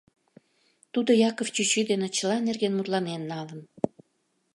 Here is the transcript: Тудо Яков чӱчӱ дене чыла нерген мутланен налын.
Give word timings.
Тудо 0.93 1.11
Яков 1.29 1.47
чӱчӱ 1.55 1.81
дене 1.91 2.07
чыла 2.15 2.37
нерген 2.47 2.73
мутланен 2.75 3.21
налын. 3.31 3.61